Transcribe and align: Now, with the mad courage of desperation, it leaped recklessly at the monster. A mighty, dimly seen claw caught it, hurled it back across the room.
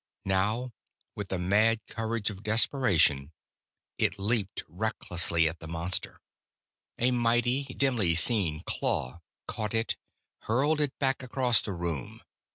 Now, 0.25 0.71
with 1.15 1.27
the 1.29 1.37
mad 1.37 1.79
courage 1.87 2.31
of 2.31 2.41
desperation, 2.41 3.31
it 3.99 4.17
leaped 4.17 4.63
recklessly 4.67 5.47
at 5.47 5.59
the 5.59 5.67
monster. 5.67 6.19
A 6.97 7.11
mighty, 7.11 7.65
dimly 7.65 8.15
seen 8.15 8.61
claw 8.61 9.19
caught 9.47 9.75
it, 9.75 9.97
hurled 10.39 10.81
it 10.81 10.97
back 10.97 11.21
across 11.21 11.61
the 11.61 11.73
room. 11.73 12.21